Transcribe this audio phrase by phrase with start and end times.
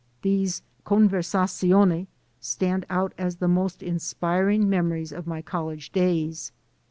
[0.23, 2.07] These "conversazioni"
[2.39, 6.51] stand out as the most in spiring memories of my college days.